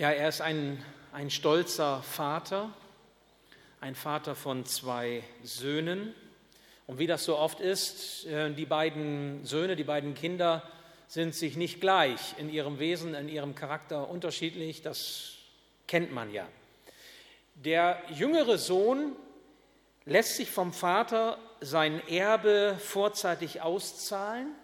[0.00, 2.72] Ja, er ist ein, ein stolzer Vater,
[3.82, 6.14] ein Vater von zwei Söhnen.
[6.86, 10.62] Und wie das so oft ist, äh, die beiden Söhne, die beiden Kinder
[11.06, 14.80] sind sich nicht gleich in ihrem Wesen, in ihrem Charakter unterschiedlich.
[14.80, 15.34] Das
[15.86, 16.48] kennt man ja.
[17.54, 19.14] Der jüngere Sohn
[20.06, 24.54] lässt sich vom Vater sein Erbe vorzeitig auszahlen.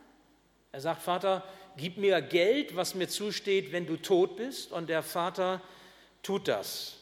[0.72, 1.44] Er sagt, Vater,
[1.76, 4.72] gib mir Geld, was mir zusteht, wenn du tot bist.
[4.72, 5.62] Und der Vater
[6.22, 6.96] tut das.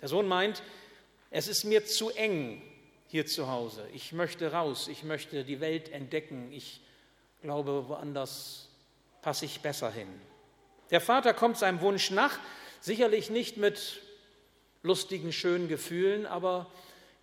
[0.00, 0.62] Der Sohn meint,
[1.30, 2.62] es ist mir zu eng
[3.08, 3.86] hier zu Hause.
[3.94, 6.52] Ich möchte raus, ich möchte die Welt entdecken.
[6.52, 6.80] Ich
[7.42, 8.68] glaube, woanders
[9.22, 10.08] passe ich besser hin.
[10.90, 12.38] Der Vater kommt seinem Wunsch nach,
[12.80, 14.00] sicherlich nicht mit
[14.82, 16.70] lustigen, schönen Gefühlen, aber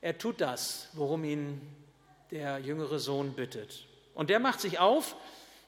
[0.01, 1.61] er tut das, worum ihn
[2.31, 3.85] der jüngere Sohn bittet.
[4.13, 5.15] Und der macht sich auf,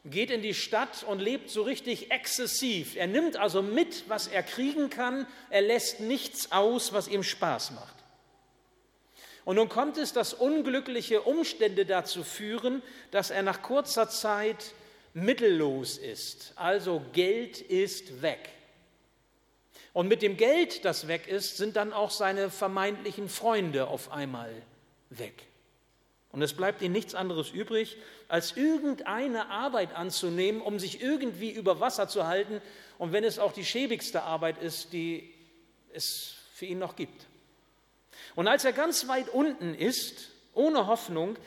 [0.05, 2.95] geht in die Stadt und lebt so richtig exzessiv.
[2.95, 5.25] Er nimmt also mit, was er kriegen kann.
[5.49, 7.95] Er lässt nichts aus, was ihm Spaß macht.
[9.45, 14.73] Und nun kommt es, dass unglückliche Umstände dazu führen, dass er nach kurzer Zeit
[15.13, 16.53] mittellos ist.
[16.55, 18.49] Also Geld ist weg.
[19.93, 24.51] Und mit dem Geld, das weg ist, sind dann auch seine vermeintlichen Freunde auf einmal
[25.09, 25.47] weg.
[26.35, 27.95] Und es bleibt ihm nichts anderes übrig,
[28.27, 32.61] als irgendeine Arbeit anzunehmen, um sich irgendwie über Wasser zu halten.
[32.97, 35.33] Und wenn es auch die schäbigste Arbeit ist, die
[35.93, 37.25] es für ihn noch gibt.
[38.35, 41.37] Und als er ganz weit unten ist, ohne Hoffnung,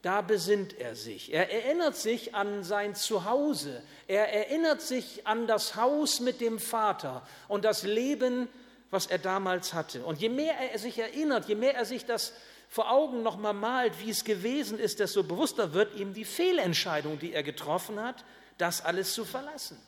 [0.00, 1.34] da besinnt er sich.
[1.34, 3.82] Er erinnert sich an sein Zuhause.
[4.06, 8.48] Er erinnert sich an das Haus mit dem Vater und das Leben,
[8.90, 10.06] was er damals hatte.
[10.06, 12.32] Und je mehr er sich erinnert, je mehr er sich das
[12.68, 17.32] vor Augen nochmal malt, wie es gewesen ist, desto bewusster wird ihm die Fehlentscheidung, die
[17.32, 18.24] er getroffen hat,
[18.58, 19.80] das alles zu verlassen.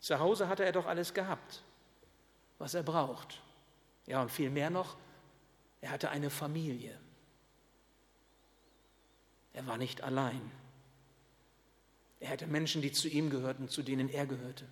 [0.00, 1.62] Zu Hause hatte er doch alles gehabt,
[2.58, 3.40] was er braucht.
[4.06, 4.96] Ja, und viel mehr noch,
[5.80, 6.98] er hatte eine Familie.
[9.52, 10.50] Er war nicht allein.
[12.18, 14.66] Er hatte Menschen, die zu ihm gehörten, zu denen er gehörte.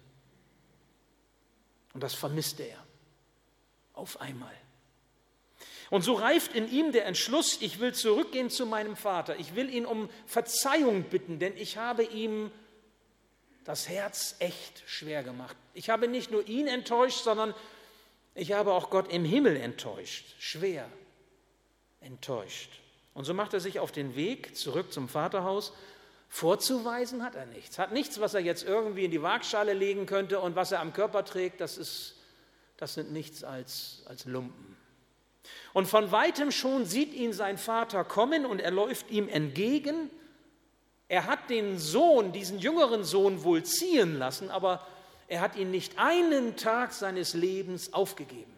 [1.93, 2.83] Und das vermisste er
[3.93, 4.55] auf einmal.
[5.91, 9.39] Und so reift in ihm der Entschluss, ich will zurückgehen zu meinem Vater.
[9.39, 12.53] Ich will ihn um Verzeihung bitten, denn ich habe ihm
[13.65, 15.56] das Herz echt schwer gemacht.
[15.75, 17.55] Ich habe nicht nur ihn enttäuscht, sondern
[18.34, 20.89] ich habe auch Gott im Himmel enttäuscht, schwer
[22.01, 22.71] enttäuscht.
[23.12, 25.72] Und so macht er sich auf den Weg zurück zum Vaterhaus.
[26.28, 27.78] Vorzuweisen hat er nichts.
[27.81, 30.93] Hat nichts, was er jetzt irgendwie in die Waagschale legen könnte und was er am
[30.93, 32.15] Körper trägt, das, ist,
[32.77, 34.77] das sind nichts als, als Lumpen.
[35.72, 40.11] Und von weitem schon sieht ihn sein Vater kommen und er läuft ihm entgegen.
[41.09, 44.87] Er hat den Sohn, diesen jüngeren Sohn wohl ziehen lassen, aber
[45.28, 48.53] er hat ihn nicht einen Tag seines Lebens aufgegeben.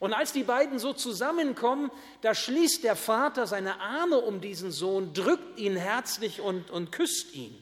[0.00, 1.90] Und als die beiden so zusammenkommen,
[2.20, 7.34] da schließt der Vater seine Arme um diesen Sohn, drückt ihn herzlich und, und küsst
[7.34, 7.54] ihn.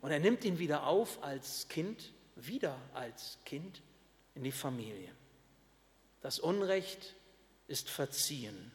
[0.00, 3.82] Und er nimmt ihn wieder auf als Kind, wieder als Kind
[4.34, 5.10] in die Familie.
[6.22, 7.14] Das Unrecht
[7.70, 8.72] ist verziehen.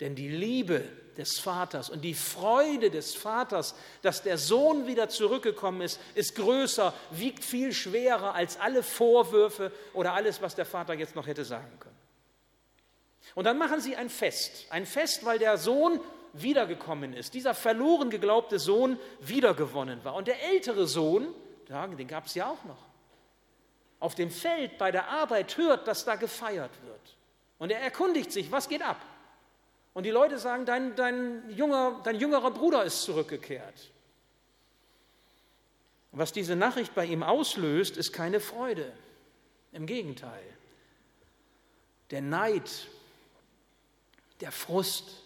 [0.00, 0.82] Denn die Liebe
[1.16, 6.92] des Vaters und die Freude des Vaters, dass der Sohn wieder zurückgekommen ist, ist größer,
[7.10, 11.70] wiegt viel schwerer als alle Vorwürfe oder alles, was der Vater jetzt noch hätte sagen
[11.78, 11.92] können.
[13.34, 14.66] Und dann machen sie ein Fest.
[14.70, 16.00] Ein Fest, weil der Sohn
[16.32, 20.14] wiedergekommen ist, dieser verloren geglaubte Sohn wiedergewonnen war.
[20.14, 21.28] Und der ältere Sohn,
[21.68, 22.84] den gab es ja auch noch,
[24.00, 27.16] auf dem Feld bei der Arbeit hört, dass da gefeiert wird.
[27.62, 29.00] Und er erkundigt sich, was geht ab?
[29.94, 33.92] Und die Leute sagen, dein, dein, junger, dein jüngerer Bruder ist zurückgekehrt.
[36.10, 38.92] Was diese Nachricht bei ihm auslöst, ist keine Freude.
[39.70, 40.42] Im Gegenteil.
[42.10, 42.88] Der Neid,
[44.40, 45.22] der Frust,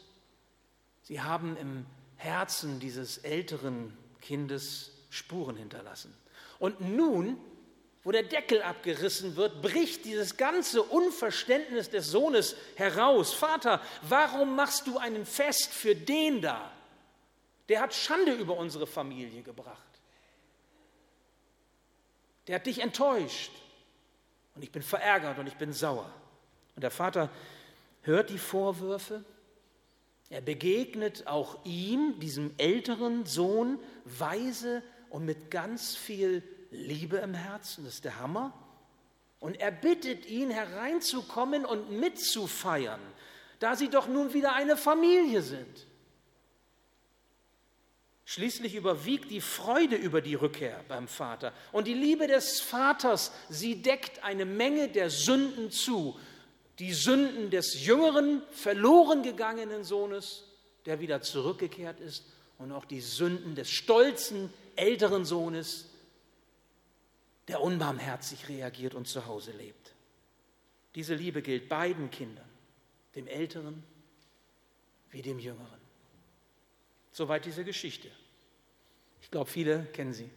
[1.04, 1.86] sie haben im
[2.16, 6.14] Herzen dieses älteren Kindes Spuren hinterlassen.
[6.58, 7.38] Und nun
[8.06, 13.32] wo der Deckel abgerissen wird, bricht dieses ganze Unverständnis des Sohnes heraus.
[13.32, 16.70] Vater, warum machst du einen Fest für den da?
[17.68, 19.82] Der hat Schande über unsere Familie gebracht.
[22.46, 23.50] Der hat dich enttäuscht.
[24.54, 26.08] Und ich bin verärgert und ich bin sauer.
[26.76, 27.28] Und der Vater
[28.02, 29.24] hört die Vorwürfe.
[30.30, 37.84] Er begegnet auch ihm, diesem älteren Sohn, weise und mit ganz viel Liebe im Herzen,
[37.84, 38.52] das ist der Hammer.
[39.40, 43.00] Und er bittet ihn hereinzukommen und mitzufeiern,
[43.58, 45.86] da sie doch nun wieder eine Familie sind.
[48.28, 51.52] Schließlich überwiegt die Freude über die Rückkehr beim Vater.
[51.70, 56.18] Und die Liebe des Vaters, sie deckt eine Menge der Sünden zu.
[56.80, 60.42] Die Sünden des jüngeren, verloren gegangenen Sohnes,
[60.86, 62.24] der wieder zurückgekehrt ist,
[62.58, 65.86] und auch die Sünden des stolzen, älteren Sohnes,
[67.48, 69.94] der unbarmherzig reagiert und zu Hause lebt.
[70.94, 72.48] Diese Liebe gilt beiden Kindern,
[73.14, 73.82] dem Älteren
[75.10, 75.80] wie dem Jüngeren.
[77.12, 78.08] Soweit diese Geschichte.
[79.22, 80.30] Ich glaube, viele kennen sie.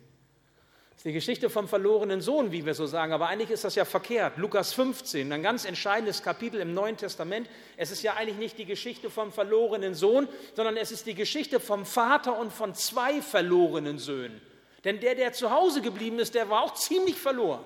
[0.89, 3.75] Das ist die Geschichte vom verlorenen Sohn, wie wir so sagen, aber eigentlich ist das
[3.75, 4.37] ja verkehrt.
[4.37, 7.49] Lukas 15, ein ganz entscheidendes Kapitel im Neuen Testament.
[7.77, 11.61] Es ist ja eigentlich nicht die Geschichte vom verlorenen Sohn, sondern es ist die Geschichte
[11.61, 14.41] vom Vater und von zwei verlorenen Söhnen.
[14.83, 17.63] Denn der, der zu Hause geblieben ist, der war auch ziemlich verloren.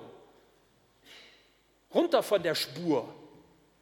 [1.92, 3.14] Runter von der Spur,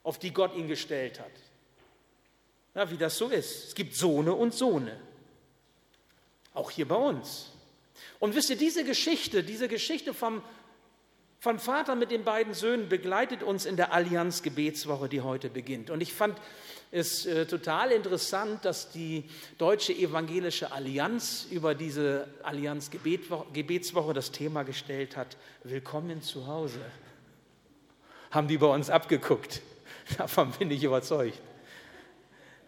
[0.02, 1.30] auf die Gott ihn gestellt hat.
[2.74, 3.68] Ja, wie das so ist.
[3.68, 5.00] Es gibt Sohne und Sohne.
[6.54, 7.50] Auch hier bei uns.
[8.18, 10.42] Und wisst ihr, diese Geschichte, diese Geschichte vom,
[11.42, 15.90] vom Vater mit den beiden Söhnen begleitet uns in der Allianz Gebetswoche, die heute beginnt.
[15.90, 16.38] Und ich fand
[16.92, 19.24] es äh, total interessant, dass die
[19.58, 26.78] Deutsche Evangelische Allianz über diese Allianz Gebetswoche das Thema gestellt hat, Willkommen zu Hause.
[28.30, 29.62] Haben die bei uns abgeguckt.
[30.18, 31.40] Davon bin ich überzeugt.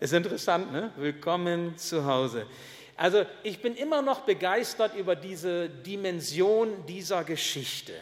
[0.00, 0.90] Ist interessant, ne?
[0.96, 2.44] Willkommen zu Hause.
[2.96, 7.92] Also ich bin immer noch begeistert über diese Dimension dieser Geschichte,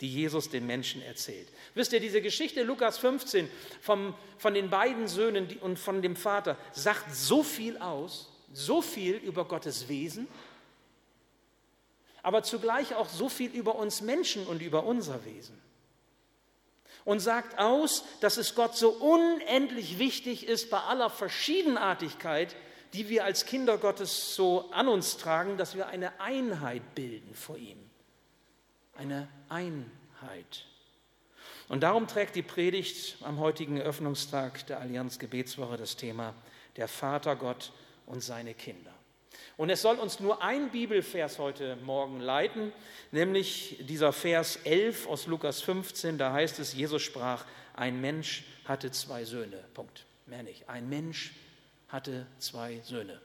[0.00, 1.48] die Jesus den Menschen erzählt.
[1.74, 3.50] Wisst ihr, diese Geschichte Lukas 15
[3.80, 9.16] vom, von den beiden Söhnen und von dem Vater sagt so viel aus, so viel
[9.16, 10.26] über Gottes Wesen,
[12.22, 15.58] aber zugleich auch so viel über uns Menschen und über unser Wesen.
[17.04, 22.54] Und sagt aus, dass es Gott so unendlich wichtig ist, bei aller Verschiedenartigkeit
[22.92, 27.56] die wir als Kinder Gottes so an uns tragen, dass wir eine Einheit bilden vor
[27.56, 27.89] ihm.
[29.00, 30.66] Eine Einheit.
[31.70, 36.34] Und darum trägt die Predigt am heutigen Eröffnungstag der Allianz Gebetswoche das Thema
[36.76, 37.72] der Vater Gott
[38.04, 38.92] und seine Kinder.
[39.56, 42.74] Und es soll uns nur ein Bibelvers heute Morgen leiten,
[43.10, 46.18] nämlich dieser Vers 11 aus Lukas 15.
[46.18, 49.64] Da heißt es, Jesus sprach, ein Mensch hatte zwei Söhne.
[49.72, 50.04] Punkt.
[50.26, 50.68] Mehr nicht.
[50.68, 51.32] Ein Mensch
[51.88, 53.18] hatte zwei Söhne.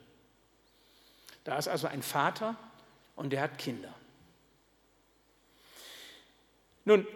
[1.44, 2.56] Da ist also ein Vater
[3.18, 3.94] und der hat Kinder.
[6.86, 7.08] Nun,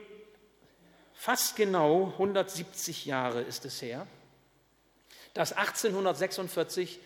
[1.13, 4.07] fast genau 170 Jahre ist es her,
[5.33, 6.99] dass 1846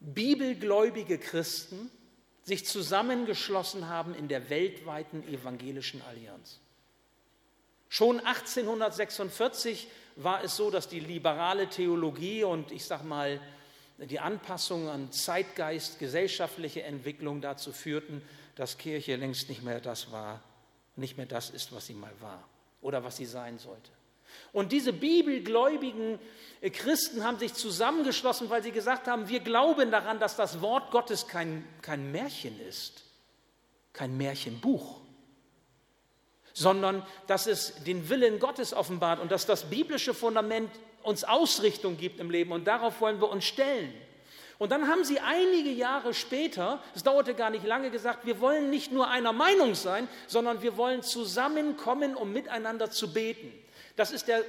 [0.00, 1.90] bibelgläubige Christen
[2.44, 6.60] sich zusammengeschlossen haben in der weltweiten evangelischen Allianz.
[7.88, 13.40] Schon 1846 war es so, dass die liberale Theologie und ich sage mal
[13.98, 18.22] die Anpassung an Zeitgeist, gesellschaftliche Entwicklung dazu führten,
[18.54, 20.42] dass Kirche längst nicht mehr das war,
[20.98, 22.42] nicht mehr das ist, was sie mal war
[22.80, 23.90] oder was sie sein sollte.
[24.52, 26.18] Und diese bibelgläubigen
[26.72, 31.26] Christen haben sich zusammengeschlossen, weil sie gesagt haben, wir glauben daran, dass das Wort Gottes
[31.26, 33.04] kein, kein Märchen ist,
[33.92, 35.00] kein Märchenbuch,
[36.52, 40.70] sondern dass es den Willen Gottes offenbart und dass das biblische Fundament
[41.02, 43.94] uns Ausrichtung gibt im Leben und darauf wollen wir uns stellen.
[44.58, 48.70] Und dann haben sie einige Jahre später, es dauerte gar nicht lange, gesagt, wir wollen
[48.70, 53.52] nicht nur einer Meinung sein, sondern wir wollen zusammenkommen, um miteinander zu beten.
[53.94, 54.44] Das ist der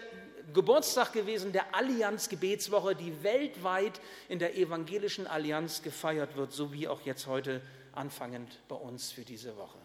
[0.52, 6.88] Geburtstag gewesen der Allianz Gebetswoche, die weltweit in der evangelischen Allianz gefeiert wird, so wie
[6.88, 7.62] auch jetzt heute
[7.94, 9.78] anfangend bei uns für diese Woche.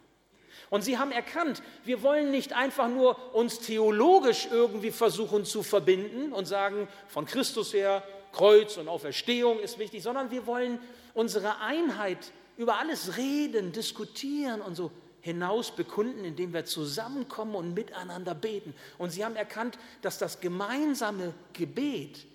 [0.70, 6.32] Und sie haben erkannt, wir wollen nicht einfach nur uns theologisch irgendwie versuchen zu verbinden
[6.32, 8.02] und sagen, von Christus her,
[8.34, 10.80] Kreuz und Auferstehung ist wichtig, sondern wir wollen
[11.14, 18.34] unsere Einheit über alles reden, diskutieren und so hinaus bekunden, indem wir zusammenkommen und miteinander
[18.34, 18.74] beten.
[18.98, 22.26] Und sie haben erkannt, dass das gemeinsame Gebet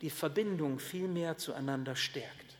[0.00, 2.56] die Verbindung viel mehr zueinander stärkt.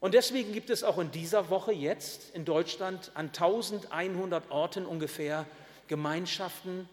[0.00, 5.46] Und deswegen gibt es auch in dieser Woche jetzt in Deutschland an 1100 Orten ungefähr
[5.88, 6.88] Gemeinschaften,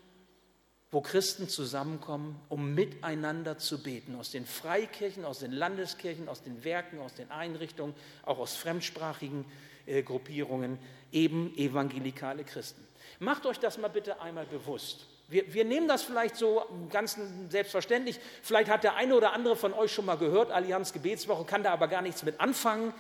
[0.94, 4.16] wo Christen zusammenkommen, um miteinander zu beten.
[4.16, 9.44] Aus den Freikirchen, aus den Landeskirchen, aus den Werken, aus den Einrichtungen, auch aus fremdsprachigen
[9.88, 10.78] äh, Gruppierungen,
[11.12, 12.88] eben evangelikale Christen.
[13.20, 15.08] Macht euch das mal bitte einmal bewusst.
[15.30, 17.18] Wir, wir, nehmen das vielleicht so ganz
[17.50, 18.20] selbstverständlich.
[18.44, 21.74] Vielleicht hat der eine oder andere von euch schon mal gehört, Allianz Gebetswoche, kann da
[21.74, 22.94] aber gar nichts mit anfangen,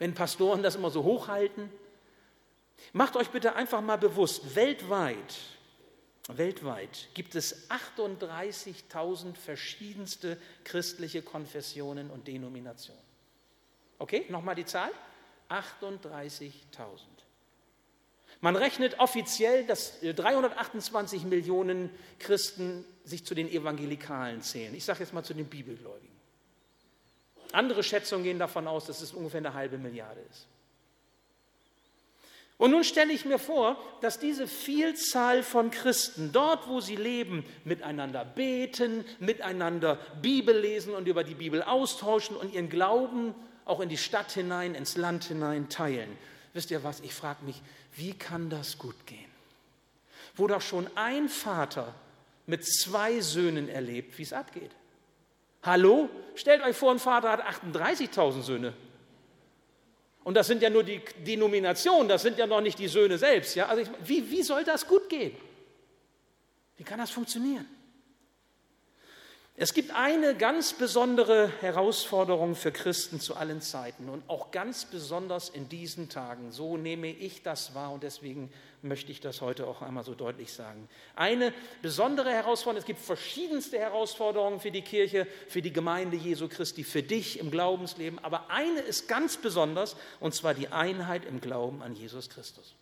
[0.00, 1.70] wenn Pastoren das immer so hochhalten.
[2.92, 5.36] Macht euch bitte einfach mal bewusst, weltweit
[6.28, 13.02] Weltweit gibt es 38.000 verschiedenste christliche Konfessionen und Denominationen.
[13.98, 14.90] Okay, nochmal die Zahl.
[15.48, 16.52] 38.000.
[18.40, 24.74] Man rechnet offiziell, dass 328 Millionen Christen sich zu den Evangelikalen zählen.
[24.74, 26.16] Ich sage jetzt mal zu den Bibelgläubigen.
[27.52, 30.46] Andere Schätzungen gehen davon aus, dass es ungefähr eine halbe Milliarde ist.
[32.62, 37.44] Und nun stelle ich mir vor, dass diese Vielzahl von Christen dort, wo sie leben,
[37.64, 43.88] miteinander beten, miteinander Bibel lesen und über die Bibel austauschen und ihren Glauben auch in
[43.88, 46.16] die Stadt hinein, ins Land hinein teilen.
[46.52, 47.60] Wisst ihr was, ich frage mich,
[47.96, 49.18] wie kann das gut gehen?
[50.36, 51.92] Wo doch schon ein Vater
[52.46, 54.70] mit zwei Söhnen erlebt, wie es abgeht.
[55.64, 56.08] Hallo?
[56.36, 58.72] Stellt euch vor, ein Vater hat 38.000 Söhne.
[60.24, 63.56] Und das sind ja nur die Denominationen, das sind ja noch nicht die Söhne selbst.
[63.56, 63.66] Ja?
[63.66, 65.36] Also ich, wie, wie soll das gut gehen?
[66.76, 67.66] Wie kann das funktionieren?
[69.54, 75.50] Es gibt eine ganz besondere Herausforderung für Christen zu allen Zeiten und auch ganz besonders
[75.50, 76.52] in diesen Tagen.
[76.52, 80.54] So nehme ich das wahr und deswegen möchte ich das heute auch einmal so deutlich
[80.54, 80.88] sagen.
[81.16, 86.82] Eine besondere Herausforderung, es gibt verschiedenste Herausforderungen für die Kirche, für die Gemeinde Jesu Christi,
[86.82, 91.82] für dich im Glaubensleben, aber eine ist ganz besonders und zwar die Einheit im Glauben
[91.82, 92.74] an Jesus Christus.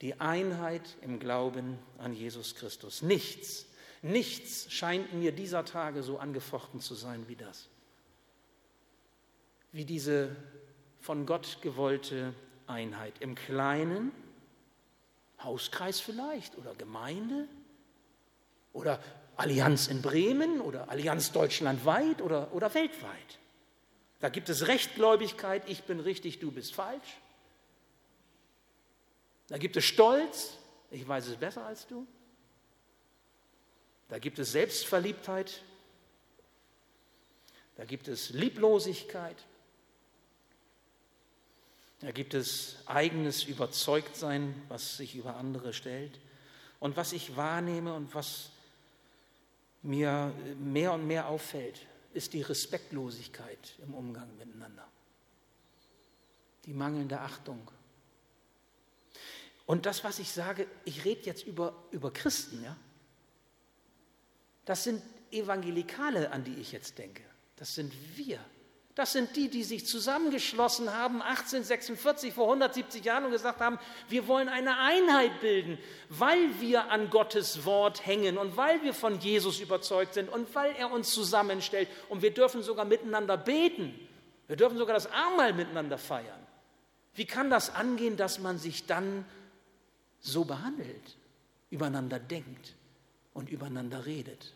[0.00, 3.02] Die Einheit im Glauben an Jesus Christus.
[3.02, 3.66] Nichts
[4.02, 7.68] Nichts scheint mir dieser Tage so angefochten zu sein wie das.
[9.72, 10.34] Wie diese
[11.00, 12.34] von Gott gewollte
[12.66, 13.14] Einheit.
[13.20, 14.12] Im Kleinen,
[15.42, 17.48] Hauskreis vielleicht oder Gemeinde
[18.72, 19.00] oder
[19.36, 23.38] Allianz in Bremen oder Allianz deutschlandweit oder, oder weltweit.
[24.20, 27.18] Da gibt es Rechtgläubigkeit, ich bin richtig, du bist falsch.
[29.48, 30.54] Da gibt es Stolz,
[30.90, 32.06] ich weiß es besser als du.
[34.08, 35.62] Da gibt es Selbstverliebtheit,
[37.76, 39.36] da gibt es Lieblosigkeit,
[42.00, 46.20] da gibt es eigenes Überzeugtsein, was sich über andere stellt
[46.78, 48.50] und was ich wahrnehme und was
[49.82, 54.86] mir mehr und mehr auffällt, ist die Respektlosigkeit im Umgang miteinander,
[56.64, 57.70] die mangelnde Achtung.
[59.66, 62.76] Und das, was ich sage, ich rede jetzt über, über Christen, ja.
[64.66, 67.22] Das sind Evangelikale, an die ich jetzt denke.
[67.56, 68.38] Das sind wir.
[68.96, 74.26] Das sind die, die sich zusammengeschlossen haben 1846 vor 170 Jahren und gesagt haben, wir
[74.26, 79.60] wollen eine Einheit bilden, weil wir an Gottes Wort hängen und weil wir von Jesus
[79.60, 83.94] überzeugt sind und weil er uns zusammenstellt und wir dürfen sogar miteinander beten.
[84.46, 86.46] Wir dürfen sogar das Abendmahl miteinander feiern.
[87.14, 89.26] Wie kann das angehen, dass man sich dann
[90.20, 91.16] so behandelt,
[91.68, 92.74] übereinander denkt
[93.34, 94.54] und übereinander redet?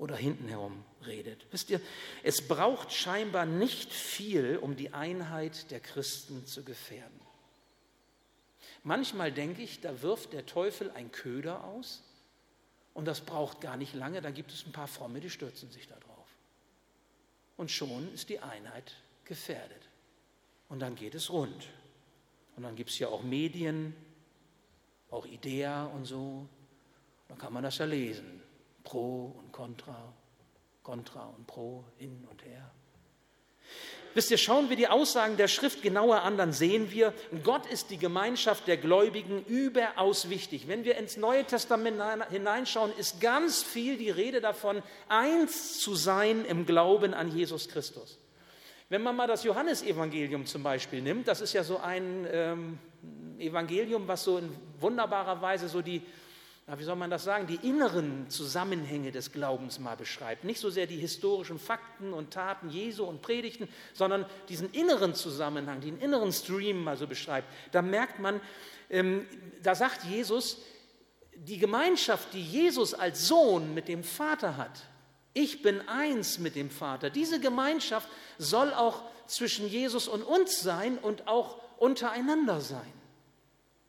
[0.00, 1.46] Oder hinten herum redet.
[1.50, 1.78] Wisst ihr,
[2.22, 7.20] es braucht scheinbar nicht viel, um die Einheit der Christen zu gefährden.
[8.82, 12.02] Manchmal denke ich, da wirft der Teufel ein Köder aus
[12.94, 15.86] und das braucht gar nicht lange, dann gibt es ein paar Fromme, die stürzen sich
[15.86, 16.28] da drauf.
[17.58, 18.94] Und schon ist die Einheit
[19.26, 19.82] gefährdet.
[20.70, 21.68] Und dann geht es rund.
[22.56, 23.94] Und dann gibt es ja auch Medien,
[25.10, 26.48] auch Idea und so.
[27.28, 28.42] Dann kann man das ja lesen.
[28.84, 30.12] Pro und Contra,
[30.82, 32.70] Contra und Pro, hin und her.
[34.12, 37.90] Wisst ihr, schauen wir die Aussagen der Schrift genauer an, dann sehen wir, Gott ist
[37.90, 40.66] die Gemeinschaft der Gläubigen überaus wichtig.
[40.66, 46.44] Wenn wir ins Neue Testament hineinschauen, ist ganz viel die Rede davon, eins zu sein
[46.44, 48.18] im Glauben an Jesus Christus.
[48.88, 52.78] Wenn man mal das Johannesevangelium zum Beispiel nimmt, das ist ja so ein ähm,
[53.38, 56.02] Evangelium, was so in wunderbarer Weise so die,
[56.78, 60.44] wie soll man das sagen, die inneren Zusammenhänge des Glaubens mal beschreibt.
[60.44, 65.80] Nicht so sehr die historischen Fakten und Taten Jesu und Predigten, sondern diesen inneren Zusammenhang,
[65.80, 67.48] den inneren Stream mal so beschreibt.
[67.72, 68.40] Da merkt man,
[68.88, 69.26] ähm,
[69.62, 70.58] da sagt Jesus,
[71.34, 74.82] die Gemeinschaft, die Jesus als Sohn mit dem Vater hat,
[75.32, 77.08] ich bin eins mit dem Vater.
[77.08, 78.08] Diese Gemeinschaft
[78.38, 82.99] soll auch zwischen Jesus und uns sein und auch untereinander sein.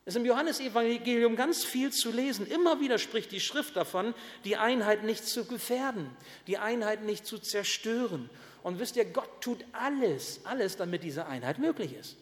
[0.03, 2.47] Es ist im Johannesevangelium ganz viel zu lesen.
[2.47, 4.15] Immer wieder spricht die Schrift davon,
[4.45, 6.09] die Einheit nicht zu gefährden,
[6.47, 8.29] die Einheit nicht zu zerstören.
[8.63, 12.17] Und wisst ihr, Gott tut alles, alles, damit diese Einheit möglich ist.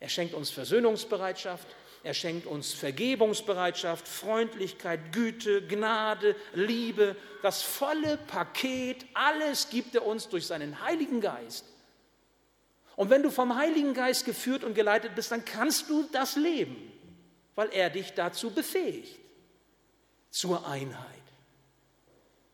[0.00, 1.66] Er schenkt uns Versöhnungsbereitschaft,
[2.04, 7.16] er schenkt uns Vergebungsbereitschaft, Freundlichkeit, Güte, Gnade, Liebe.
[7.42, 11.66] Das volle Paket, alles gibt er uns durch seinen Heiligen Geist.
[12.98, 16.76] Und wenn du vom Heiligen Geist geführt und geleitet bist, dann kannst du das leben.
[17.58, 19.18] weil er dich dazu befähigt,
[20.30, 21.04] zur Einheit.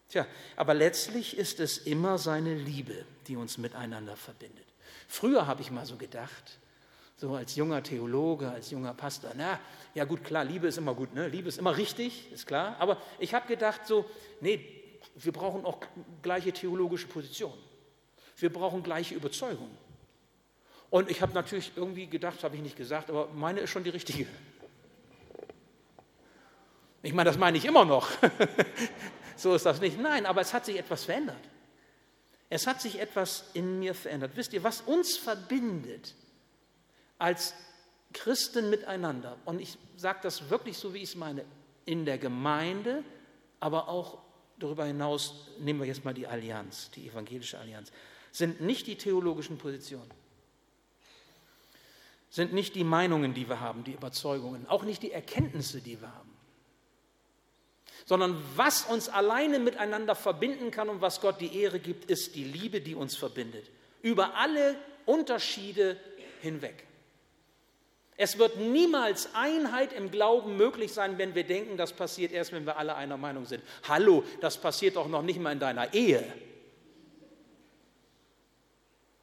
[0.09, 4.65] Tja, aber letztlich ist es immer seine Liebe, die uns miteinander verbindet.
[5.07, 6.59] Früher habe ich mal so gedacht,
[7.19, 9.61] so als junger Theologe, als junger Pastor, na,
[9.95, 11.29] ja gut, klar, Liebe ist immer gut, ne?
[11.29, 14.09] Liebe ist immer richtig, ist klar, aber ich habe gedacht so,
[14.41, 14.65] nee,
[15.17, 15.81] wir brauchen auch
[16.23, 17.63] gleiche theologische Positionen.
[18.39, 19.69] Wir brauchen gleiche Überzeugung.
[20.95, 23.91] Und ich habe natürlich irgendwie gedacht, habe ich nicht gesagt, aber meine ist schon die
[23.91, 24.29] richtige.
[27.03, 28.09] Ich meine, das meine ich immer noch.
[29.37, 29.99] so ist das nicht.
[29.99, 31.41] Nein, aber es hat sich etwas verändert.
[32.49, 34.37] Es hat sich etwas in mir verändert.
[34.37, 36.15] Wisst ihr, was uns verbindet
[37.19, 37.55] als
[38.13, 41.45] Christen miteinander, und ich sage das wirklich so, wie ich es meine,
[41.87, 43.03] in der Gemeinde,
[43.59, 44.19] aber auch
[44.61, 47.91] darüber hinaus, nehmen wir jetzt mal die Allianz, die evangelische Allianz,
[48.31, 50.09] sind nicht die theologischen Positionen,
[52.35, 56.13] sind nicht die Meinungen, die wir haben, die Überzeugungen, auch nicht die Erkenntnisse, die wir
[56.13, 56.35] haben
[58.07, 62.45] sondern was uns alleine miteinander verbinden kann und was Gott die Ehre gibt, ist die
[62.45, 63.71] Liebe, die uns verbindet.
[64.03, 64.77] Über alle
[65.07, 65.97] Unterschiede
[66.43, 66.85] hinweg.
[68.17, 72.67] Es wird niemals Einheit im Glauben möglich sein, wenn wir denken, das passiert erst, wenn
[72.67, 73.63] wir alle einer Meinung sind.
[73.89, 76.23] Hallo, das passiert doch noch nicht mal in deiner Ehe.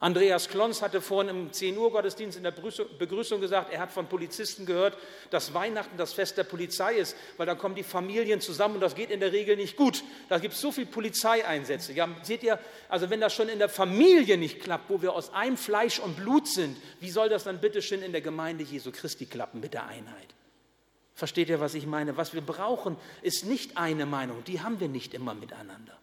[0.01, 4.08] Andreas Klons hatte vorhin im 10 Uhr Gottesdienst in der Begrüßung gesagt, er hat von
[4.08, 4.98] Polizisten gehört,
[5.29, 8.96] dass Weihnachten das Fest der Polizei ist, weil da kommen die Familien zusammen und das
[8.96, 10.03] geht in der Regel nicht gut.
[10.27, 11.93] Da gibt es so viele Polizeieinsätze.
[11.93, 12.58] Ja, seht ihr,
[12.89, 16.15] also wenn das schon in der Familie nicht klappt, wo wir aus einem Fleisch und
[16.15, 19.75] Blut sind, wie soll das dann bitte schön in der Gemeinde Jesu Christi klappen mit
[19.75, 20.34] der Einheit?
[21.13, 22.17] Versteht ihr, was ich meine?
[22.17, 25.96] Was wir brauchen, ist nicht eine Meinung, die haben wir nicht immer miteinander.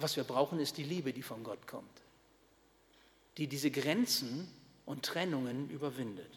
[0.00, 2.02] Was wir brauchen, ist die Liebe, die von Gott kommt,
[3.36, 4.48] die diese Grenzen
[4.86, 6.30] und Trennungen überwindet.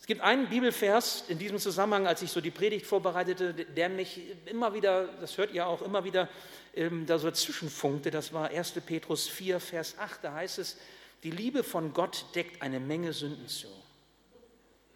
[0.00, 4.20] Es gibt einen Bibelvers in diesem Zusammenhang, als ich so die Predigt vorbereitete, der mich
[4.46, 6.28] immer wieder, das hört ihr auch, immer wieder
[6.74, 8.10] ähm, da so zwischenfunkte.
[8.10, 8.72] Das war 1.
[8.86, 10.24] Petrus 4, Vers 8.
[10.24, 10.78] Da heißt es,
[11.22, 13.68] die Liebe von Gott deckt eine Menge Sünden zu.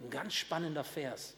[0.01, 1.35] Ein ganz spannender Vers.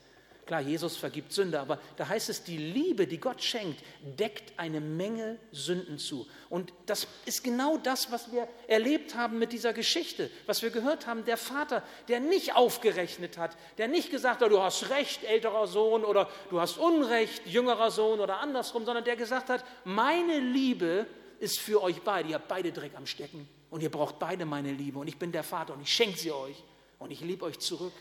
[0.47, 3.83] Klar, Jesus vergibt Sünde, aber da heißt es, die Liebe, die Gott schenkt,
[4.17, 6.25] deckt eine Menge Sünden zu.
[6.49, 11.09] Und das ist genau das, was wir erlebt haben mit dieser Geschichte, was wir gehört
[11.09, 11.25] haben.
[11.25, 16.05] Der Vater, der nicht aufgerechnet hat, der nicht gesagt hat, du hast Recht, älterer Sohn,
[16.05, 21.09] oder du hast Unrecht, jüngerer Sohn, oder andersrum, sondern der gesagt hat, meine Liebe
[21.41, 22.29] ist für euch beide.
[22.29, 25.01] Ihr habt beide Dreck am Stecken und ihr braucht beide meine Liebe.
[25.01, 26.63] Und ich bin der Vater und ich schenke sie euch.
[27.01, 27.93] Und ich liebe euch zurück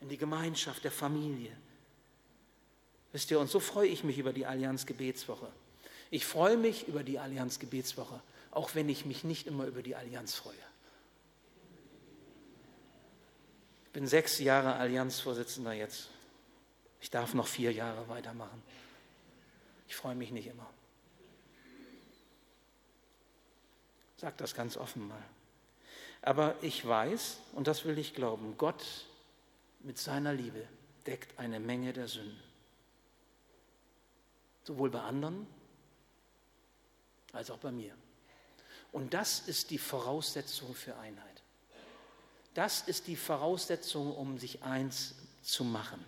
[0.00, 1.54] in die Gemeinschaft der Familie.
[3.14, 5.46] Wisst ihr, und so freue ich mich über die Allianz Gebetswoche.
[6.10, 9.94] Ich freue mich über die Allianz Gebetswoche, auch wenn ich mich nicht immer über die
[9.94, 10.56] Allianz freue.
[13.84, 16.08] Ich bin sechs Jahre Allianzvorsitzender jetzt.
[17.00, 18.60] Ich darf noch vier Jahre weitermachen.
[19.86, 20.68] Ich freue mich nicht immer.
[24.16, 25.22] Sag das ganz offen mal.
[26.20, 28.84] Aber ich weiß, und das will ich glauben, Gott
[29.84, 30.66] mit seiner Liebe
[31.06, 32.53] deckt eine Menge der Sünden
[34.64, 35.46] sowohl bei anderen
[37.32, 37.94] als auch bei mir.
[38.92, 41.42] Und das ist die Voraussetzung für Einheit.
[42.54, 46.04] Das ist die Voraussetzung, um sich eins zu machen.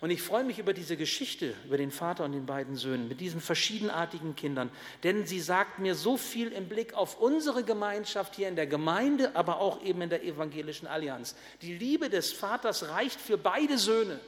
[0.00, 3.20] Und ich freue mich über diese Geschichte, über den Vater und den beiden Söhnen, mit
[3.20, 4.70] diesen verschiedenartigen Kindern,
[5.02, 9.34] denn sie sagt mir so viel im Blick auf unsere Gemeinschaft hier in der Gemeinde,
[9.34, 11.34] aber auch eben in der evangelischen Allianz.
[11.62, 14.20] Die Liebe des Vaters reicht für beide Söhne.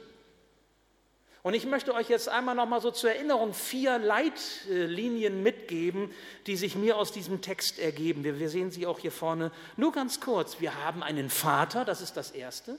[1.43, 6.11] Und ich möchte euch jetzt einmal noch mal so zur Erinnerung vier Leitlinien mitgeben,
[6.45, 8.23] die sich mir aus diesem Text ergeben.
[8.23, 9.51] Wir, wir sehen sie auch hier vorne.
[9.75, 10.59] Nur ganz kurz.
[10.59, 12.77] Wir haben einen Vater, das ist das Erste.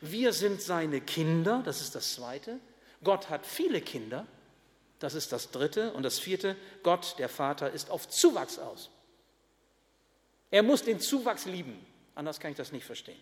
[0.00, 2.60] Wir sind seine Kinder, das ist das Zweite.
[3.02, 4.26] Gott hat viele Kinder,
[5.00, 5.92] das ist das Dritte.
[5.92, 8.90] Und das Vierte, Gott, der Vater, ist auf Zuwachs aus.
[10.52, 11.84] Er muss den Zuwachs lieben,
[12.14, 13.20] anders kann ich das nicht verstehen.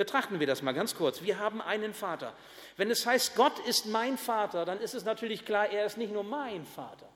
[0.00, 1.20] Betrachten wir das mal ganz kurz.
[1.20, 2.32] Wir haben einen Vater.
[2.78, 6.10] Wenn es heißt, Gott ist mein Vater, dann ist es natürlich klar, er ist nicht
[6.10, 7.06] nur mein Vater,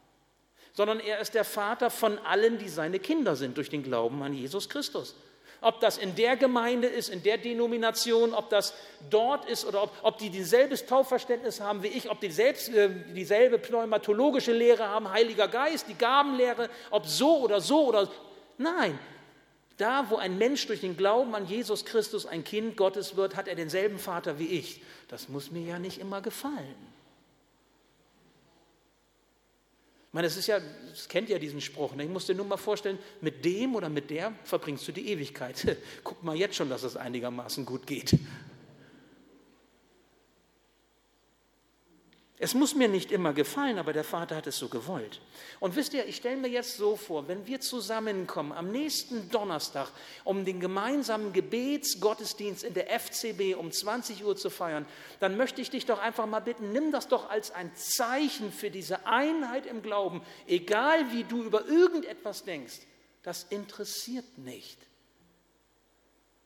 [0.75, 4.35] sondern er ist der Vater von allen, die seine Kinder sind, durch den Glauben an
[4.35, 5.17] Jesus Christus.
[5.63, 8.75] Ob das in der Gemeinde ist, in der Denomination, ob das
[9.09, 12.91] dort ist oder ob, ob die dieselbes Taufverständnis haben wie ich, ob die selbst, äh,
[13.15, 18.11] dieselbe pneumatologische Lehre haben, Heiliger Geist, die Gabenlehre, ob so oder so oder.
[18.59, 18.99] Nein,
[19.77, 23.49] da, wo ein Mensch durch den Glauben an Jesus Christus ein Kind Gottes wird, hat
[23.49, 24.83] er denselben Vater wie ich.
[25.09, 26.95] Das muss mir ja nicht immer gefallen.
[30.15, 30.61] meine, es ist ja,
[30.93, 31.97] es kennt ja diesen Spruch.
[31.97, 32.05] Ne?
[32.05, 35.77] Ich muss dir nur mal vorstellen, mit dem oder mit der verbringst du die Ewigkeit.
[36.05, 38.17] Guck mal jetzt schon, dass es einigermaßen gut geht.
[42.45, 45.23] Es muss mir nicht immer gefallen, aber der Vater hat es so gewollt.
[45.61, 49.89] Und wisst ihr, ich stelle mir jetzt so vor, wenn wir zusammenkommen am nächsten Donnerstag,
[50.25, 54.85] um den gemeinsamen Gebetsgottesdienst in der FCB um 20 Uhr zu feiern,
[55.21, 58.71] dann möchte ich dich doch einfach mal bitten, nimm das doch als ein Zeichen für
[58.71, 62.81] diese Einheit im Glauben, egal wie du über irgendetwas denkst.
[63.23, 64.77] Das interessiert nicht.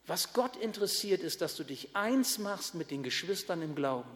[0.07, 4.09] Was Gott interessiert, ist, dass du dich eins machst mit den Geschwistern im Glauben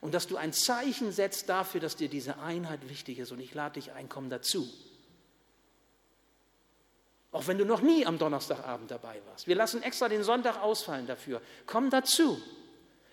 [0.00, 3.32] und dass du ein Zeichen setzt dafür, dass dir diese Einheit wichtig ist.
[3.32, 4.68] Und ich lade dich ein, komm dazu.
[7.32, 9.46] Auch wenn du noch nie am Donnerstagabend dabei warst.
[9.46, 11.40] Wir lassen extra den Sonntag ausfallen dafür.
[11.66, 12.40] Komm dazu.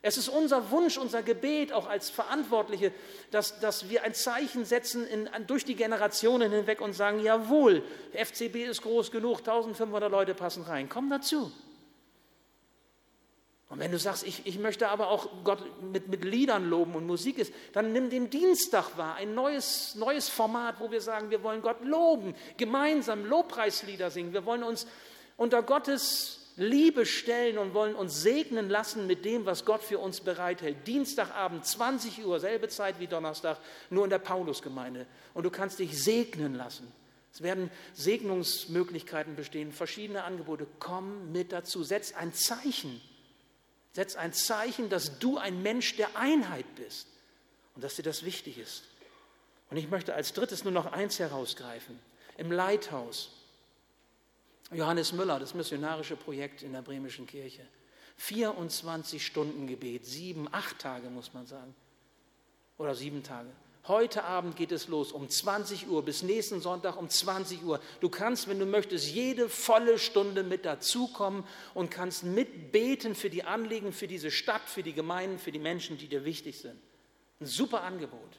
[0.01, 2.93] Es ist unser Wunsch, unser Gebet, auch als Verantwortliche,
[3.31, 8.67] dass, dass wir ein Zeichen setzen in, durch die Generationen hinweg und sagen, jawohl, FCB
[8.69, 10.87] ist groß genug, 1500 Leute passen rein.
[10.87, 11.51] Komm dazu.
[13.69, 17.05] Und wenn du sagst, ich, ich möchte aber auch Gott mit, mit Liedern loben und
[17.05, 21.43] Musik ist, dann nimm den Dienstag wahr, ein neues, neues Format, wo wir sagen, wir
[21.43, 24.33] wollen Gott loben, gemeinsam Lobpreislieder singen.
[24.33, 24.87] Wir wollen uns
[25.37, 30.19] unter Gottes Liebe stellen und wollen uns segnen lassen mit dem, was Gott für uns
[30.19, 30.87] bereithält.
[30.87, 33.59] Dienstagabend, 20 Uhr, selbe Zeit wie Donnerstag,
[33.91, 35.05] nur in der Paulusgemeinde.
[35.35, 36.91] Und du kannst dich segnen lassen.
[37.31, 40.65] Es werden Segnungsmöglichkeiten bestehen, verschiedene Angebote.
[40.79, 42.99] Komm mit dazu, setz ein Zeichen.
[43.93, 47.07] Setz ein Zeichen, dass du ein Mensch der Einheit bist
[47.75, 48.83] und dass dir das wichtig ist.
[49.69, 51.99] Und ich möchte als drittes nur noch eins herausgreifen.
[52.37, 53.31] Im Leithaus.
[54.71, 57.65] Johannes Müller, das missionarische Projekt in der bremischen Kirche.
[58.17, 61.73] 24 Stunden Gebet, sieben, acht Tage muss man sagen.
[62.77, 63.49] Oder sieben Tage.
[63.87, 67.79] Heute Abend geht es los um 20 Uhr bis nächsten Sonntag um 20 Uhr.
[68.01, 73.43] Du kannst, wenn du möchtest, jede volle Stunde mit dazukommen und kannst mitbeten für die
[73.43, 76.79] Anliegen, für diese Stadt, für die Gemeinden, für die Menschen, die dir wichtig sind.
[77.39, 78.37] Ein super Angebot.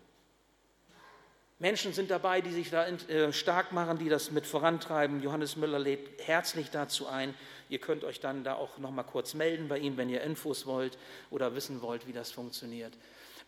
[1.59, 5.23] Menschen sind dabei, die sich da äh, stark machen, die das mit vorantreiben.
[5.23, 7.35] Johannes Müller lädt herzlich dazu ein.
[7.69, 10.65] Ihr könnt euch dann da auch noch mal kurz melden bei ihm, wenn ihr Infos
[10.65, 10.97] wollt
[11.31, 12.95] oder wissen wollt, wie das funktioniert.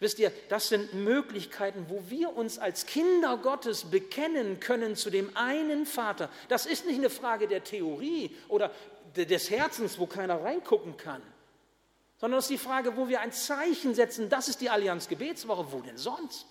[0.02, 5.36] Wisst ihr, das sind Möglichkeiten, wo wir uns als Kinder Gottes bekennen können zu dem
[5.36, 6.28] einen Vater.
[6.48, 8.72] Das ist nicht eine Frage der Theorie oder
[9.14, 11.22] des Herzens, wo keiner reingucken kann,
[12.18, 14.28] sondern das ist die Frage, wo wir ein Zeichen setzen.
[14.28, 15.66] Das ist die Allianz Gebetswoche.
[15.70, 16.46] Wo denn sonst?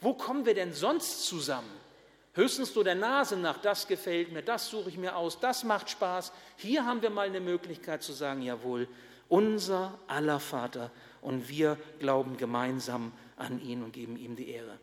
[0.00, 1.72] Wo kommen wir denn sonst zusammen?
[2.34, 5.90] Höchstens so der Nase nach, das gefällt mir, das suche ich mir aus, das macht
[5.90, 6.30] Spaß.
[6.58, 8.86] Hier haben wir mal eine Möglichkeit zu sagen, jawohl,
[9.28, 10.92] unser aller Vater
[11.24, 14.78] und wir glauben gemeinsam an ihn und geben ihm die Ehre.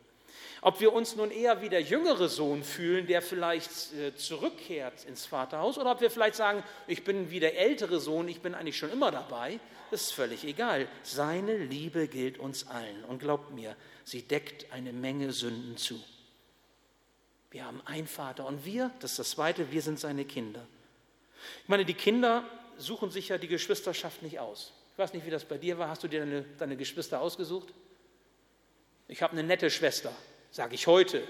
[0.60, 5.26] Ob wir uns nun eher wie der jüngere Sohn fühlen, der vielleicht äh, zurückkehrt ins
[5.26, 8.76] Vaterhaus, oder ob wir vielleicht sagen, ich bin wie der ältere Sohn, ich bin eigentlich
[8.76, 9.58] schon immer dabei,
[9.90, 10.86] ist völlig egal.
[11.02, 13.04] Seine Liebe gilt uns allen.
[13.04, 16.00] Und glaubt mir, sie deckt eine Menge Sünden zu.
[17.50, 20.66] Wir haben einen Vater und wir, das ist das Zweite, wir sind seine Kinder.
[21.62, 22.44] Ich meine, die Kinder
[22.78, 24.72] suchen sich ja die Geschwisterschaft nicht aus.
[25.02, 25.88] Ich weiß nicht, wie das bei dir war.
[25.88, 27.74] Hast du dir deine, deine Geschwister ausgesucht?
[29.08, 30.14] Ich habe eine nette Schwester,
[30.52, 31.26] sage ich heute.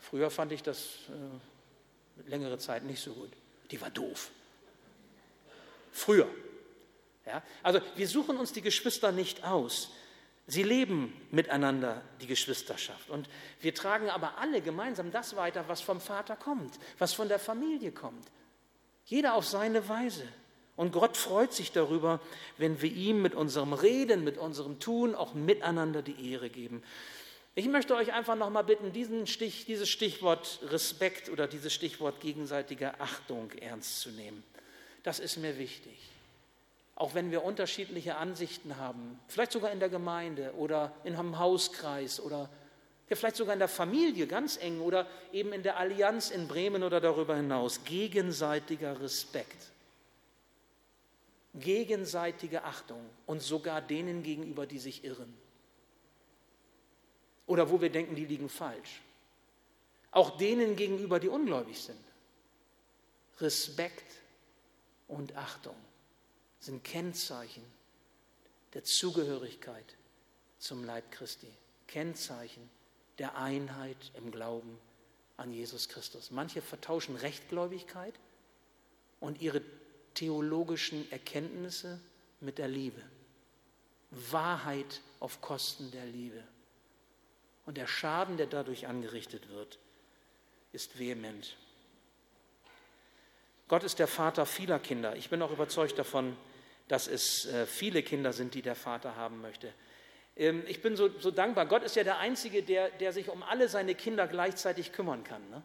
[0.00, 3.30] Früher fand ich das äh, längere Zeit nicht so gut.
[3.70, 4.32] Die war doof.
[5.92, 6.28] Früher.
[7.24, 7.44] Ja?
[7.62, 9.92] Also wir suchen uns die Geschwister nicht aus.
[10.48, 13.08] Sie leben miteinander die Geschwisterschaft.
[13.08, 13.28] Und
[13.60, 17.92] wir tragen aber alle gemeinsam das weiter, was vom Vater kommt, was von der Familie
[17.92, 18.32] kommt.
[19.04, 20.26] Jeder auf seine Weise.
[20.76, 22.20] Und Gott freut sich darüber,
[22.58, 26.82] wenn wir ihm mit unserem Reden, mit unserem Tun auch miteinander die Ehre geben.
[27.54, 32.98] Ich möchte euch einfach nochmal bitten, diesen Stich, dieses Stichwort Respekt oder dieses Stichwort gegenseitige
[33.00, 34.42] Achtung ernst zu nehmen.
[35.04, 35.96] Das ist mir wichtig.
[36.96, 42.18] Auch wenn wir unterschiedliche Ansichten haben, vielleicht sogar in der Gemeinde oder in einem Hauskreis
[42.18, 42.48] oder
[43.08, 47.00] vielleicht sogar in der Familie ganz eng oder eben in der Allianz in Bremen oder
[47.00, 47.84] darüber hinaus.
[47.84, 49.73] Gegenseitiger Respekt
[51.54, 55.32] gegenseitige Achtung und sogar denen gegenüber, die sich irren.
[57.46, 59.00] Oder wo wir denken, die liegen falsch.
[60.10, 62.02] Auch denen gegenüber, die ungläubig sind.
[63.40, 64.04] Respekt
[65.08, 65.76] und Achtung
[66.60, 67.64] sind Kennzeichen
[68.72, 69.96] der Zugehörigkeit
[70.58, 71.48] zum Leib Christi.
[71.86, 72.70] Kennzeichen
[73.18, 74.78] der Einheit im Glauben
[75.36, 76.30] an Jesus Christus.
[76.30, 78.14] Manche vertauschen Rechtgläubigkeit
[79.20, 79.62] und ihre
[80.14, 82.00] theologischen Erkenntnisse
[82.40, 83.02] mit der Liebe.
[84.10, 86.42] Wahrheit auf Kosten der Liebe.
[87.66, 89.78] Und der Schaden, der dadurch angerichtet wird,
[90.72, 91.56] ist vehement.
[93.68, 95.16] Gott ist der Vater vieler Kinder.
[95.16, 96.36] Ich bin auch überzeugt davon,
[96.88, 99.72] dass es äh, viele Kinder sind, die der Vater haben möchte.
[100.36, 101.66] Ähm, ich bin so, so, dankbar.
[101.66, 105.48] Gott ist ja der Einzige, der, der sich um alle seine Kinder gleichzeitig kümmern kann.
[105.48, 105.62] Ne?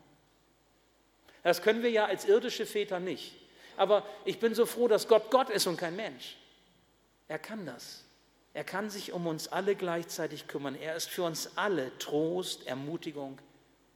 [1.44, 3.36] Das können wir ja als irdische Väter nicht.
[3.80, 6.36] Aber ich bin so froh, dass Gott Gott ist und kein Mensch.
[7.30, 8.04] Er kann das.
[8.54, 10.76] Er kann sich um uns alle gleichzeitig kümmern.
[10.76, 13.40] Er ist für uns alle Trost, Ermutigung,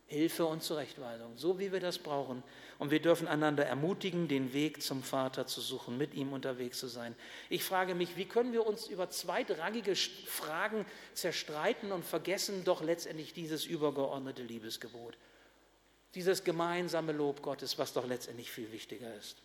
[0.05, 2.43] Hilfe und Zurechtweisung, so wie wir das brauchen.
[2.79, 6.87] Und wir dürfen einander ermutigen, den Weg zum Vater zu suchen, mit ihm unterwegs zu
[6.87, 7.13] sein.
[7.49, 13.33] Ich frage mich, wie können wir uns über zweitrangige Fragen zerstreiten und vergessen doch letztendlich
[13.33, 15.17] dieses übergeordnete Liebesgebot,
[16.15, 19.35] dieses gemeinsame Lob Gottes, was doch letztendlich viel wichtiger ist.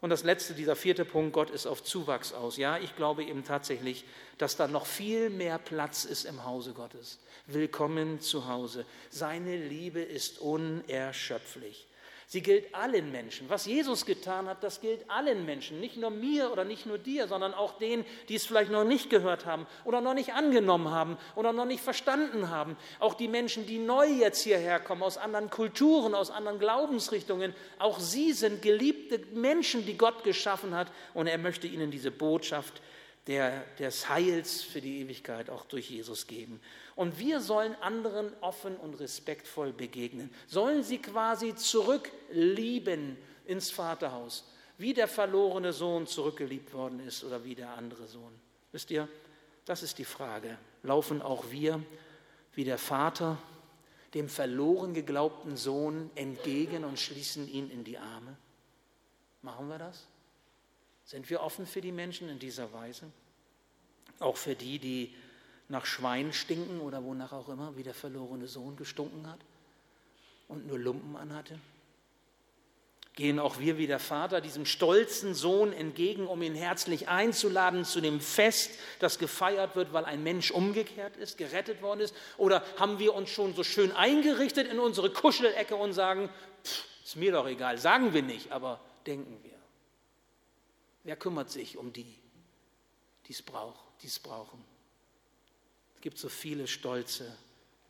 [0.00, 2.58] Und das letzte, dieser vierte Punkt, Gott ist auf Zuwachs aus.
[2.58, 4.04] Ja, ich glaube eben tatsächlich,
[4.36, 7.18] dass da noch viel mehr Platz ist im Hause Gottes.
[7.46, 8.84] Willkommen zu Hause.
[9.08, 11.86] Seine Liebe ist unerschöpflich.
[12.28, 13.48] Sie gilt allen Menschen.
[13.48, 15.78] Was Jesus getan hat, das gilt allen Menschen.
[15.78, 19.10] Nicht nur mir oder nicht nur dir, sondern auch denen, die es vielleicht noch nicht
[19.10, 22.76] gehört haben oder noch nicht angenommen haben oder noch nicht verstanden haben.
[22.98, 27.54] Auch die Menschen, die neu jetzt hierher kommen, aus anderen Kulturen, aus anderen Glaubensrichtungen.
[27.78, 30.90] Auch sie sind geliebte Menschen, die Gott geschaffen hat.
[31.14, 32.82] Und er möchte ihnen diese Botschaft
[33.28, 36.60] der, des Heils für die Ewigkeit auch durch Jesus geben.
[36.96, 44.94] Und wir sollen anderen offen und respektvoll begegnen, sollen sie quasi zurücklieben ins Vaterhaus, wie
[44.94, 48.32] der verlorene Sohn zurückgeliebt worden ist oder wie der andere Sohn.
[48.72, 49.08] Wisst ihr,
[49.66, 50.56] das ist die Frage.
[50.82, 51.82] Laufen auch wir
[52.54, 53.36] wie der Vater
[54.14, 58.36] dem verloren geglaubten Sohn entgegen und schließen ihn in die Arme?
[59.42, 60.06] Machen wir das?
[61.04, 63.10] Sind wir offen für die Menschen in dieser Weise?
[64.18, 65.14] Auch für die, die
[65.68, 69.40] nach Schwein stinken oder wonach auch immer, wie der verlorene Sohn gestunken hat
[70.48, 71.58] und nur Lumpen anhatte?
[73.14, 78.02] Gehen auch wir wie der Vater diesem stolzen Sohn entgegen, um ihn herzlich einzuladen zu
[78.02, 82.14] dem Fest, das gefeiert wird, weil ein Mensch umgekehrt ist, gerettet worden ist?
[82.36, 86.28] Oder haben wir uns schon so schön eingerichtet in unsere Kuschelecke und sagen,
[86.62, 89.56] pff, ist mir doch egal, sagen wir nicht, aber denken wir.
[91.04, 92.18] Wer kümmert sich um die,
[93.28, 94.75] die es brauchen?
[95.96, 97.36] Es gibt so viele stolze,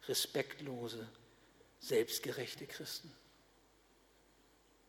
[0.08, 1.06] respektlose,
[1.80, 3.12] selbstgerechte Christen.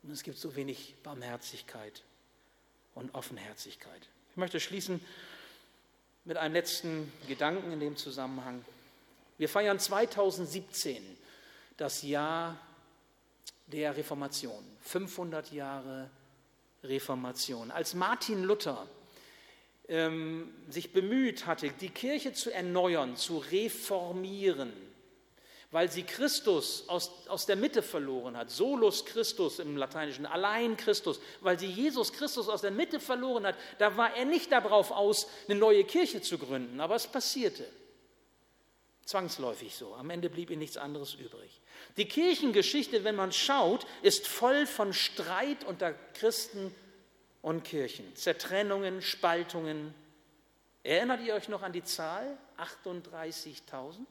[0.04, 2.04] Und es gibt so wenig Barmherzigkeit
[2.96, 4.02] und Offenherzigkeit.
[4.32, 5.02] Ich möchte schließen
[6.26, 8.64] mit einem letzten Gedanken in dem Zusammenhang.
[9.38, 11.04] Wir feiern 2017
[11.76, 12.58] das Jahr
[13.68, 16.10] der Reformation, 500 Jahre
[16.84, 17.72] Reformation.
[17.72, 18.88] Als Martin Luther
[19.88, 24.74] ähm, sich bemüht hatte, die Kirche zu erneuern, zu reformieren,
[25.72, 31.20] weil sie Christus aus, aus der Mitte verloren hat, solus Christus im Lateinischen, allein Christus,
[31.42, 35.28] weil sie Jesus Christus aus der Mitte verloren hat, da war er nicht darauf aus,
[35.48, 37.66] eine neue Kirche zu gründen, aber es passierte.
[39.06, 39.94] Zwangsläufig so.
[39.96, 41.62] Am Ende blieb ihm nichts anderes übrig.
[41.96, 46.76] Die Kirchengeschichte, wenn man schaut, ist voll von Streit unter Christen
[47.48, 48.14] und Kirchen.
[48.18, 49.94] Zertrennungen, Spaltungen.
[50.84, 52.38] Erinnert ihr euch noch an die Zahl?
[52.58, 54.06] 38.000?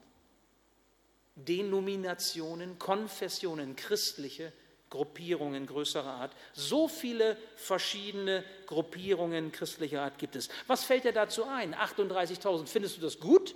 [1.35, 4.51] Denominationen, Konfessionen, christliche
[4.89, 6.35] Gruppierungen größerer Art.
[6.53, 10.49] So viele verschiedene Gruppierungen christlicher Art gibt es.
[10.65, 11.75] Was fällt dir dazu ein?
[11.75, 12.65] 38.000.
[12.65, 13.53] Findest du das gut?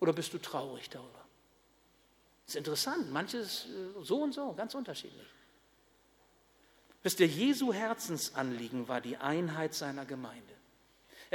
[0.00, 1.24] Oder bist du traurig darüber?
[2.44, 5.28] Das ist interessant, manches äh, so und so, ganz unterschiedlich.
[7.02, 10.52] Wisst ihr, Jesu Herzensanliegen war die Einheit seiner Gemeinde.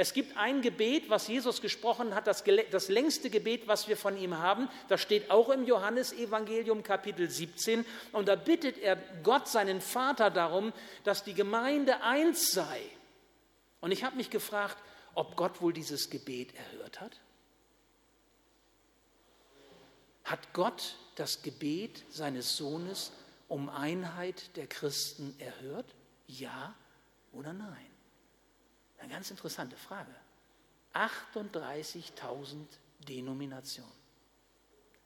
[0.00, 4.16] Es gibt ein Gebet, was Jesus gesprochen hat, das, das, längste Gebet, was wir von
[4.16, 4.68] ihm haben.
[4.86, 7.84] Das steht auch im Johannesevangelium Kapitel 17.
[8.12, 12.80] Und da bittet er Gott, seinen Vater, darum, dass die Gemeinde eins sei.
[13.80, 14.76] Und ich habe mich gefragt,
[15.14, 17.20] ob Gott wohl dieses Gebet erhört hat.
[20.22, 23.10] Hat Gott das Gebet seines Sohnes
[23.48, 25.94] um Einheit der Christen erhört?
[26.26, 26.74] Ja
[27.32, 27.90] oder nein?
[28.98, 30.14] Eine ganz interessante Frage.
[30.94, 32.66] 38.000
[33.08, 33.92] Denominationen.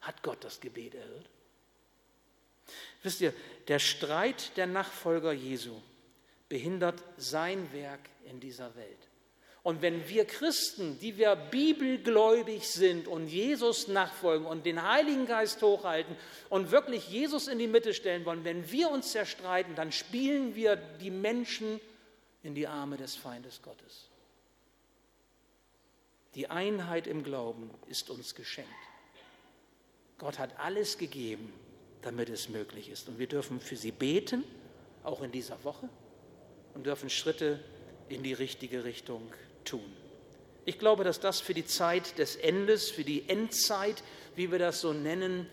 [0.01, 1.29] Hat Gott das Gebet erhört?
[3.03, 3.33] Wisst ihr,
[3.67, 5.81] der Streit der Nachfolger Jesu
[6.49, 9.07] behindert sein Werk in dieser Welt.
[9.63, 15.61] Und wenn wir Christen, die wir bibelgläubig sind und Jesus nachfolgen und den Heiligen Geist
[15.61, 16.17] hochhalten
[16.49, 20.75] und wirklich Jesus in die Mitte stellen wollen, wenn wir uns zerstreiten, dann spielen wir
[20.75, 21.79] die Menschen
[22.43, 24.09] in die Arme des Feindes Gottes.
[26.35, 28.69] Die Einheit im Glauben ist uns geschenkt.
[30.17, 31.53] Gott hat alles gegeben,
[32.01, 33.07] damit es möglich ist.
[33.07, 34.43] Und wir dürfen für sie beten,
[35.03, 35.87] auch in dieser Woche,
[36.73, 37.63] und dürfen Schritte
[38.09, 39.31] in die richtige Richtung
[39.63, 39.93] tun.
[40.65, 44.03] Ich glaube, dass das für die Zeit des Endes, für die Endzeit,
[44.35, 45.47] wie wir das so nennen,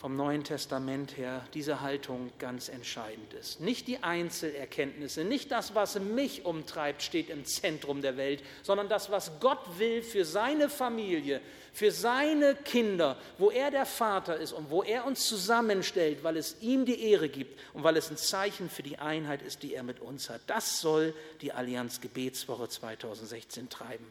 [0.00, 3.60] vom Neuen Testament her diese Haltung ganz entscheidend ist.
[3.60, 9.10] Nicht die Einzelerkenntnisse, nicht das, was mich umtreibt, steht im Zentrum der Welt, sondern das,
[9.10, 11.42] was Gott will für seine Familie,
[11.74, 16.56] für seine Kinder, wo er der Vater ist und wo er uns zusammenstellt, weil es
[16.62, 19.82] ihm die Ehre gibt und weil es ein Zeichen für die Einheit ist, die er
[19.82, 20.40] mit uns hat.
[20.46, 24.06] Das soll die Allianz Gebetswoche 2016 treiben.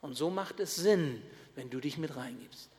[0.00, 1.20] Und so macht es Sinn,
[1.56, 2.70] wenn du dich mit reingibst.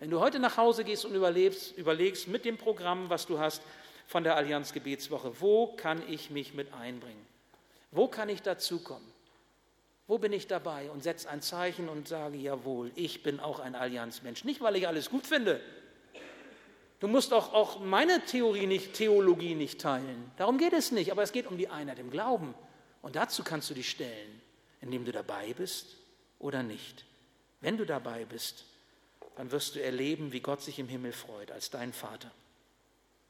[0.00, 3.62] Wenn du heute nach Hause gehst und überlebst, überlegst mit dem Programm, was du hast
[4.06, 7.24] von der Allianz Gebetswoche, wo kann ich mich mit einbringen?
[7.90, 9.06] Wo kann ich dazukommen?
[10.06, 10.90] Wo bin ich dabei?
[10.90, 14.44] Und setze ein Zeichen und sage, jawohl, ich bin auch ein Allianzmensch.
[14.44, 15.60] Nicht, weil ich alles gut finde.
[16.98, 20.30] Du musst auch, auch meine Theorie nicht, Theologie nicht teilen.
[20.38, 21.12] Darum geht es nicht.
[21.12, 22.54] Aber es geht um die Einheit im Glauben.
[23.02, 24.40] Und dazu kannst du dich stellen,
[24.80, 25.96] indem du dabei bist
[26.38, 27.04] oder nicht.
[27.60, 28.64] Wenn du dabei bist,
[29.40, 32.30] dann wirst du erleben, wie Gott sich im Himmel freut als dein Vater.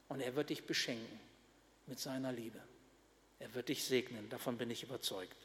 [0.09, 1.21] Und er wird dich beschenken
[1.87, 2.59] mit seiner Liebe.
[3.39, 5.37] Er wird dich segnen, davon bin ich überzeugt,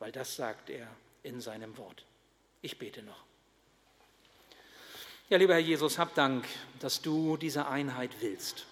[0.00, 0.88] weil das sagt er
[1.22, 2.04] in seinem Wort.
[2.60, 3.22] Ich bete noch.
[5.28, 6.44] Ja, lieber Herr Jesus, hab Dank,
[6.80, 8.66] dass du diese Einheit willst.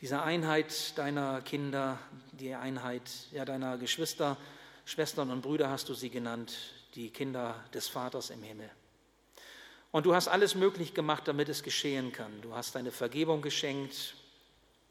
[0.00, 1.98] Diese Einheit deiner Kinder,
[2.32, 4.38] die Einheit ja, deiner Geschwister,
[4.86, 6.56] Schwestern und Brüder hast du sie genannt,
[6.94, 8.70] die Kinder des Vaters im Himmel.
[9.92, 12.40] Und du hast alles möglich gemacht, damit es geschehen kann.
[12.40, 14.14] Du hast deine Vergebung geschenkt,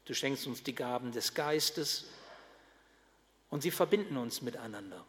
[0.04, 2.06] du schenkst uns die Gaben des Geistes
[3.50, 5.04] und sie verbinden uns miteinander.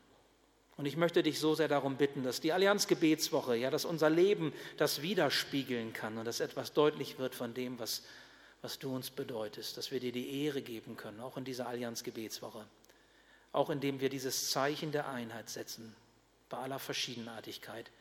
[0.77, 4.09] Und ich möchte dich so sehr darum bitten, dass die Allianz Gebetswoche, ja, dass unser
[4.09, 8.01] Leben das widerspiegeln kann und dass etwas deutlich wird von dem, was,
[8.63, 12.01] was du uns bedeutest, dass wir dir die Ehre geben können, auch in dieser Allianz
[12.01, 12.65] Gebetswoche,
[13.51, 15.95] auch indem wir dieses Zeichen der Einheit setzen,
[16.49, 17.91] bei aller Verschiedenartigkeit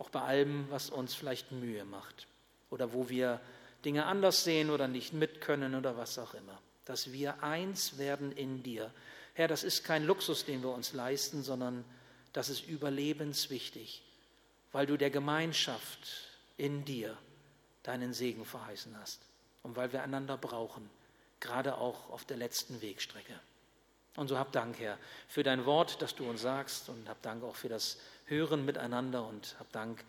[0.00, 2.26] auch bei allem, was uns vielleicht Mühe macht
[2.70, 3.40] oder wo wir
[3.84, 6.58] Dinge anders sehen oder nicht mitkönnen oder was auch immer.
[6.86, 8.90] Dass wir eins werden in dir.
[9.34, 11.84] Herr, das ist kein Luxus, den wir uns leisten, sondern
[12.32, 14.02] das ist überlebenswichtig,
[14.72, 17.16] weil du der Gemeinschaft in dir
[17.82, 19.20] deinen Segen verheißen hast
[19.62, 20.88] und weil wir einander brauchen,
[21.40, 23.38] gerade auch auf der letzten Wegstrecke.
[24.16, 27.44] Und so hab Dank, Herr, für dein Wort, das du uns sagst und hab Dank
[27.44, 27.98] auch für das
[28.30, 30.04] Hören miteinander und hab Dank,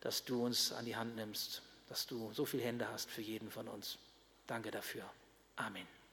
[0.00, 3.50] dass du uns an die Hand nimmst, dass du so viele Hände hast für jeden
[3.50, 3.98] von uns.
[4.46, 5.04] Danke dafür.
[5.56, 5.94] Amen.